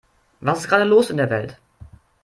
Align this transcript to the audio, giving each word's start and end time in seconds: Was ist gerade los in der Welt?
Was 0.39 0.61
ist 0.61 0.67
gerade 0.67 0.83
los 0.83 1.11
in 1.11 1.17
der 1.17 1.29
Welt? 1.29 1.59